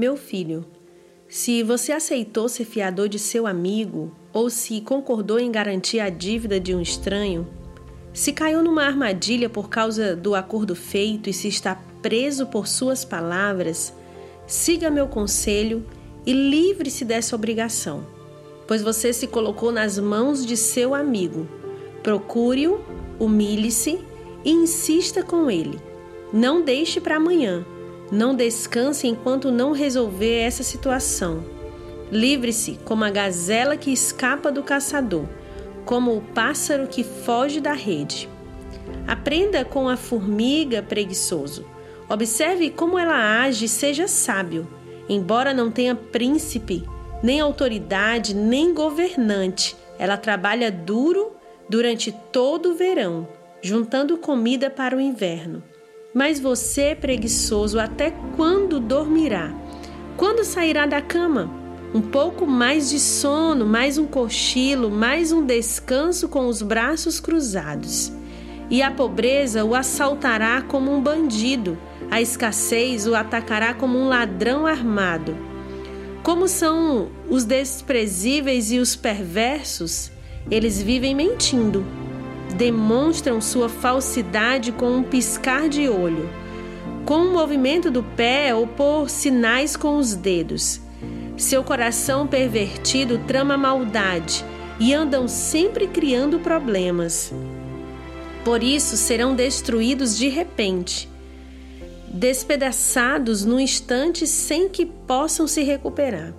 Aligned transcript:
Meu 0.00 0.16
filho, 0.16 0.64
se 1.28 1.62
você 1.62 1.92
aceitou 1.92 2.48
ser 2.48 2.64
fiador 2.64 3.06
de 3.06 3.18
seu 3.18 3.46
amigo 3.46 4.10
ou 4.32 4.48
se 4.48 4.80
concordou 4.80 5.38
em 5.38 5.52
garantir 5.52 6.00
a 6.00 6.08
dívida 6.08 6.58
de 6.58 6.74
um 6.74 6.80
estranho, 6.80 7.46
se 8.10 8.32
caiu 8.32 8.62
numa 8.62 8.82
armadilha 8.82 9.50
por 9.50 9.68
causa 9.68 10.16
do 10.16 10.34
acordo 10.34 10.74
feito 10.74 11.28
e 11.28 11.34
se 11.34 11.48
está 11.48 11.78
preso 12.00 12.46
por 12.46 12.66
suas 12.66 13.04
palavras, 13.04 13.92
siga 14.46 14.88
meu 14.88 15.06
conselho 15.06 15.84
e 16.24 16.32
livre-se 16.32 17.04
dessa 17.04 17.36
obrigação, 17.36 18.06
pois 18.66 18.80
você 18.80 19.12
se 19.12 19.26
colocou 19.26 19.70
nas 19.70 19.98
mãos 19.98 20.46
de 20.46 20.56
seu 20.56 20.94
amigo. 20.94 21.46
Procure-o, 22.02 22.80
humilhe-se 23.18 24.02
e 24.46 24.50
insista 24.50 25.22
com 25.22 25.50
ele. 25.50 25.78
Não 26.32 26.62
deixe 26.62 27.02
para 27.02 27.16
amanhã. 27.16 27.66
Não 28.10 28.34
descanse 28.34 29.06
enquanto 29.06 29.52
não 29.52 29.72
resolver 29.72 30.40
essa 30.40 30.62
situação. 30.62 31.44
Livre-se 32.10 32.78
como 32.84 33.04
a 33.04 33.10
gazela 33.10 33.76
que 33.76 33.92
escapa 33.92 34.50
do 34.50 34.64
caçador, 34.64 35.26
como 35.84 36.16
o 36.16 36.20
pássaro 36.20 36.88
que 36.88 37.04
foge 37.04 37.60
da 37.60 37.72
rede. 37.72 38.28
Aprenda 39.06 39.64
com 39.64 39.88
a 39.88 39.96
formiga 39.96 40.82
preguiçoso. 40.82 41.64
Observe 42.08 42.70
como 42.70 42.98
ela 42.98 43.42
age 43.42 43.66
e 43.66 43.68
seja 43.68 44.08
sábio. 44.08 44.66
Embora 45.08 45.54
não 45.54 45.70
tenha 45.70 45.94
príncipe, 45.94 46.84
nem 47.22 47.40
autoridade, 47.40 48.34
nem 48.34 48.74
governante, 48.74 49.76
ela 49.98 50.16
trabalha 50.16 50.70
duro 50.70 51.36
durante 51.68 52.10
todo 52.32 52.70
o 52.70 52.74
verão, 52.74 53.28
juntando 53.62 54.16
comida 54.18 54.68
para 54.68 54.96
o 54.96 55.00
inverno. 55.00 55.62
Mas 56.12 56.40
você, 56.40 56.94
preguiçoso, 56.94 57.78
até 57.78 58.12
quando 58.36 58.80
dormirá? 58.80 59.54
Quando 60.16 60.44
sairá 60.44 60.86
da 60.86 61.00
cama? 61.00 61.50
Um 61.94 62.00
pouco 62.00 62.46
mais 62.46 62.90
de 62.90 62.98
sono, 62.98 63.64
mais 63.64 63.96
um 63.96 64.06
cochilo, 64.06 64.90
mais 64.90 65.32
um 65.32 65.44
descanso 65.44 66.28
com 66.28 66.46
os 66.46 66.62
braços 66.62 67.20
cruzados. 67.20 68.12
E 68.68 68.82
a 68.82 68.90
pobreza 68.90 69.64
o 69.64 69.74
assaltará 69.74 70.62
como 70.62 70.92
um 70.92 71.00
bandido 71.00 71.78
a 72.10 72.20
escassez 72.20 73.06
o 73.06 73.14
atacará 73.14 73.72
como 73.72 73.96
um 73.96 74.08
ladrão 74.08 74.66
armado. 74.66 75.36
Como 76.24 76.48
são 76.48 77.08
os 77.28 77.44
desprezíveis 77.44 78.72
e 78.72 78.78
os 78.78 78.96
perversos, 78.96 80.10
eles 80.50 80.82
vivem 80.82 81.14
mentindo. 81.14 81.84
Demonstram 82.60 83.40
sua 83.40 83.70
falsidade 83.70 84.70
com 84.70 84.98
um 84.98 85.02
piscar 85.02 85.66
de 85.66 85.88
olho, 85.88 86.28
com 87.06 87.20
um 87.20 87.32
movimento 87.32 87.90
do 87.90 88.02
pé 88.02 88.54
ou 88.54 88.66
por 88.66 89.08
sinais 89.08 89.76
com 89.76 89.96
os 89.96 90.14
dedos. 90.14 90.78
Seu 91.38 91.64
coração 91.64 92.26
pervertido 92.26 93.16
trama 93.26 93.56
maldade 93.56 94.44
e 94.78 94.92
andam 94.92 95.26
sempre 95.26 95.86
criando 95.86 96.38
problemas. 96.40 97.32
Por 98.44 98.62
isso 98.62 98.94
serão 98.94 99.34
destruídos 99.34 100.14
de 100.14 100.28
repente 100.28 101.08
despedaçados 102.12 103.42
no 103.42 103.58
instante 103.58 104.26
sem 104.26 104.68
que 104.68 104.84
possam 104.84 105.46
se 105.46 105.62
recuperar. 105.62 106.34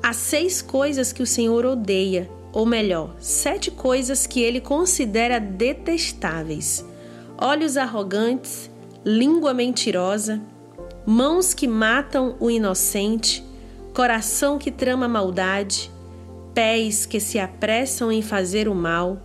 Há 0.00 0.12
seis 0.12 0.62
coisas 0.62 1.12
que 1.12 1.24
o 1.24 1.26
Senhor 1.26 1.66
odeia, 1.66 2.30
ou 2.52 2.66
melhor, 2.66 3.14
sete 3.20 3.70
coisas 3.70 4.26
que 4.26 4.40
ele 4.40 4.60
considera 4.60 5.38
detestáveis: 5.38 6.84
olhos 7.38 7.76
arrogantes, 7.76 8.70
língua 9.04 9.54
mentirosa, 9.54 10.40
mãos 11.06 11.54
que 11.54 11.66
matam 11.66 12.36
o 12.40 12.50
inocente, 12.50 13.44
coração 13.94 14.58
que 14.58 14.70
trama 14.70 15.08
maldade, 15.08 15.90
pés 16.54 17.06
que 17.06 17.20
se 17.20 17.38
apressam 17.38 18.10
em 18.10 18.22
fazer 18.22 18.68
o 18.68 18.74
mal, 18.74 19.18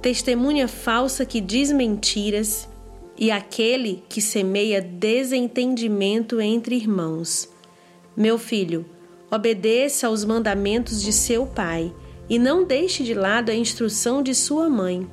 testemunha 0.00 0.66
falsa 0.66 1.24
que 1.24 1.40
diz 1.40 1.70
mentiras 1.70 2.68
e 3.16 3.30
aquele 3.30 4.02
que 4.08 4.20
semeia 4.20 4.80
desentendimento 4.80 6.40
entre 6.40 6.74
irmãos. 6.74 7.48
Meu 8.16 8.38
filho, 8.38 8.84
obedeça 9.30 10.06
aos 10.06 10.24
mandamentos 10.24 11.02
de 11.02 11.12
seu 11.12 11.46
pai 11.46 11.92
e 12.32 12.38
não 12.38 12.64
deixe 12.64 13.04
de 13.04 13.12
lado 13.12 13.50
a 13.50 13.54
instrução 13.54 14.22
de 14.22 14.34
sua 14.34 14.70
mãe. 14.70 15.06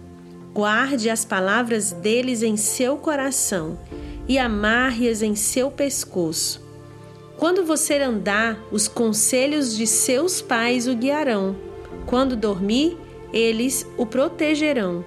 Guarde 0.53 1.09
as 1.09 1.25
palavras 1.25 1.91
deles 1.91 2.41
em 2.41 2.55
seu 2.55 2.95
coração 2.95 3.77
e 4.25 4.39
amarre-as 4.39 5.21
em 5.21 5.35
seu 5.35 5.69
pescoço. 5.69 6.65
Quando 7.35 7.65
você 7.65 7.95
andar, 7.95 8.57
os 8.71 8.87
conselhos 8.87 9.75
de 9.75 9.85
seus 9.85 10.41
pais 10.41 10.87
o 10.87 10.95
guiarão. 10.95 11.57
Quando 12.05 12.37
dormir, 12.37 12.97
eles 13.33 13.85
o 13.97 14.05
protegerão. 14.05 15.03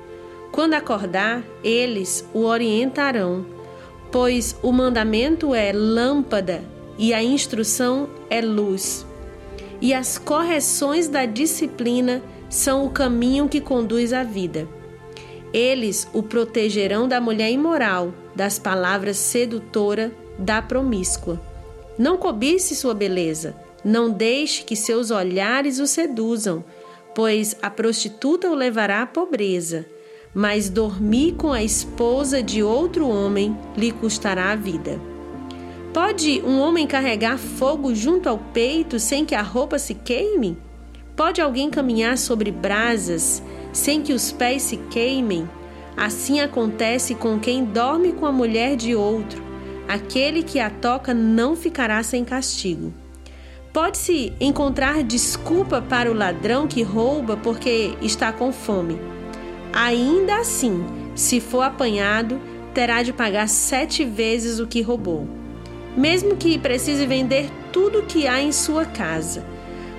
Quando 0.53 0.75
acordar, 0.75 1.43
eles 1.65 2.29
o 2.35 2.41
orientarão, 2.41 3.47
pois 4.11 4.55
o 4.63 4.71
mandamento 4.71 5.55
é 5.55 5.73
lâmpada 5.73 6.63
e 6.99 7.15
a 7.15 7.23
instrução 7.23 8.07
é 8.29 8.43
luz. 8.43 9.07
E 9.83 9.93
as 9.93 10.17
correções 10.17 11.09
da 11.09 11.27
disciplina 11.27 12.23
são 12.49 12.87
o 12.87 12.91
caminho 12.91 13.49
que 13.49 13.61
conduz 13.61 14.15
à 14.15 14.23
vida. 14.23 14.67
Eles 15.53 16.09
o 16.15 16.23
protegerão 16.23 17.07
da 17.07 17.21
mulher 17.21 17.51
imoral, 17.51 18.15
das 18.35 18.59
palavras 18.59 19.19
sedutora 19.19 20.11
da 20.39 20.63
promíscua. 20.63 21.39
Não 21.99 22.17
cobice 22.17 22.75
sua 22.75 22.95
beleza, 22.95 23.55
não 23.85 24.11
deixe 24.11 24.63
que 24.63 24.75
seus 24.75 25.11
olhares 25.11 25.79
o 25.79 25.87
seduzam, 25.87 26.65
pois 27.15 27.55
a 27.61 27.69
prostituta 27.69 28.49
o 28.49 28.55
levará 28.55 29.03
à 29.03 29.07
pobreza 29.07 29.85
mas 30.35 30.71
dormir 30.71 31.35
com 31.35 31.53
a 31.53 31.63
esposa 31.63 32.43
de 32.43 32.63
outro 32.63 33.09
homem 33.09 33.57
lhe 33.77 33.93
custará 33.93 34.51
a 34.53 34.57
vida. 34.57 35.12
Pode 35.93 36.41
um 36.43 36.59
homem 36.61 36.87
carregar 36.87 37.37
fogo 37.37 37.95
junto 37.95 38.29
ao 38.29 38.39
peito 38.39 38.99
sem 38.99 39.25
que 39.25 39.35
a 39.35 39.43
roupa 39.43 39.79
se 39.79 39.95
queime? 39.95 40.57
Pode 41.15 41.41
alguém 41.41 41.69
caminhar 41.69 42.17
sobre 42.17 42.51
brasas 42.51 43.43
sem 43.73 44.03
que 44.03 44.13
os 44.13 44.33
pés 44.33 44.63
se 44.63 44.77
queimem? 44.77 45.49
Assim 45.97 46.41
acontece 46.41 47.15
com 47.15 47.39
quem 47.39 47.65
dorme 47.65 48.13
com 48.13 48.25
a 48.25 48.33
mulher 48.33 48.77
de 48.77 48.95
outro. 48.95 49.43
Aquele 49.87 50.43
que 50.43 50.59
a 50.59 50.71
toca 50.71 51.13
não 51.13 51.55
ficará 51.55 52.03
sem 52.03 52.25
castigo. 52.25 52.93
Pode-se 53.73 54.33
encontrar 54.41 55.03
desculpa 55.03 55.83
para 55.83 56.11
o 56.11 56.15
ladrão 56.15 56.67
que 56.67 56.83
rouba 56.83 57.37
porque 57.37 57.95
está 58.01 58.33
com 58.33 58.53
fome 58.53 58.99
Ainda 59.73 60.37
assim, 60.37 60.85
se 61.15 61.41
for 61.41 61.63
apanhado, 61.63 62.39
terá 62.75 63.03
de 63.03 63.11
pagar 63.11 63.49
sete 63.49 64.05
vezes 64.05 64.61
o 64.61 64.67
que 64.67 64.83
roubou, 64.83 65.27
mesmo 65.97 66.37
que 66.37 66.59
precise 66.59 67.07
vender 67.07 67.51
tudo 67.73 68.03
que 68.03 68.27
há 68.27 68.41
em 68.41 68.53
sua 68.53 68.85
casa. 68.85 69.45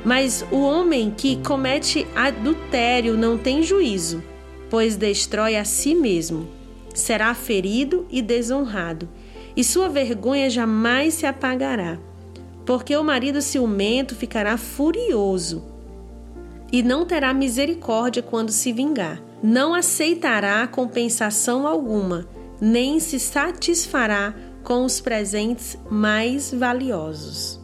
Mas 0.03 0.45
o 0.51 0.61
homem 0.61 1.11
que 1.15 1.37
comete 1.37 2.05
adultério 2.15 3.17
não 3.17 3.37
tem 3.37 3.63
juízo, 3.63 4.21
pois 4.69 4.95
destrói 4.95 5.55
a 5.55 5.63
si 5.63 5.95
mesmo. 5.95 6.47
Será 6.93 7.33
ferido 7.33 8.05
e 8.11 8.21
desonrado, 8.21 9.09
e 9.55 9.63
sua 9.63 9.89
vergonha 9.89 10.49
jamais 10.49 11.13
se 11.15 11.25
apagará. 11.25 11.97
Porque 12.65 12.95
o 12.95 13.03
marido 13.03 13.41
ciumento 13.41 14.15
ficará 14.15 14.57
furioso 14.57 15.63
e 16.71 16.81
não 16.81 17.05
terá 17.05 17.33
misericórdia 17.33 18.23
quando 18.23 18.51
se 18.51 18.71
vingar 18.71 19.21
não 19.43 19.73
aceitará 19.73 20.65
compensação 20.65 21.67
alguma, 21.67 22.25
nem 22.61 22.97
se 23.01 23.19
satisfará 23.19 24.33
com 24.63 24.85
os 24.85 25.01
presentes 25.01 25.77
mais 25.89 26.53
valiosos. 26.53 27.62